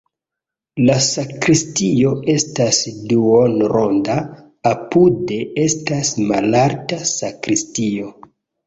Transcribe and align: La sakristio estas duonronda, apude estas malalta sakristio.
La 0.85 0.95
sakristio 1.07 2.13
estas 2.35 2.79
duonronda, 3.13 4.17
apude 4.75 5.41
estas 5.69 6.15
malalta 6.33 7.03
sakristio. 7.17 8.15